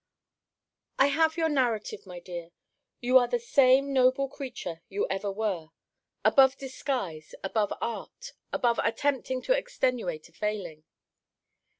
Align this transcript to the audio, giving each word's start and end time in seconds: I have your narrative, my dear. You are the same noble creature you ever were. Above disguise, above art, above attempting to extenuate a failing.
I 0.97 1.09
have 1.09 1.37
your 1.37 1.47
narrative, 1.47 2.07
my 2.07 2.19
dear. 2.19 2.49
You 3.01 3.19
are 3.19 3.27
the 3.27 3.37
same 3.37 3.93
noble 3.93 4.27
creature 4.27 4.81
you 4.89 5.05
ever 5.11 5.31
were. 5.31 5.67
Above 6.25 6.57
disguise, 6.57 7.35
above 7.43 7.71
art, 7.81 8.33
above 8.51 8.79
attempting 8.81 9.43
to 9.43 9.53
extenuate 9.55 10.27
a 10.27 10.31
failing. 10.33 10.85